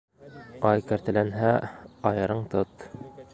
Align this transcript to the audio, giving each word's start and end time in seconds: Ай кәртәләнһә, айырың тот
Ай 0.69 0.81
кәртәләнһә, 0.91 1.51
айырың 2.13 2.43
тот 2.55 2.89